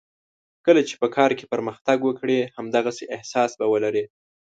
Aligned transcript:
کله 0.65 0.81
چې 0.87 0.95
په 1.01 1.07
کار 1.15 1.31
کې 1.37 1.45
پرمختګ 1.53 1.97
وکړې 2.03 2.39
همدغسې 2.57 3.05
احساس 3.15 3.51
به 3.59 3.65
ولرې. 3.73 4.05